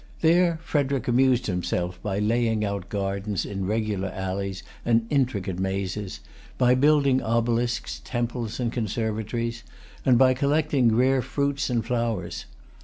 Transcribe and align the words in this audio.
There 0.21 0.57
Frederic 0.63 1.07
amused 1.07 1.45
himself 1.45 2.01
by 2.01 2.17
laying 2.17 2.65
out 2.65 2.89
gardens 2.89 3.45
in 3.45 3.67
regular 3.67 4.07
alleys 4.09 4.63
and 4.83 5.05
intricate 5.11 5.59
mazes, 5.59 6.21
by 6.57 6.73
building 6.73 7.21
obelisks, 7.21 8.01
temples, 8.03 8.59
and 8.59 8.73
conservatories, 8.73 9.61
and 10.03 10.17
by 10.17 10.33
collecting 10.33 10.95
rare 10.95 11.21
fruits 11.21 11.69
and 11.69 11.85
flowers. 11.85 12.45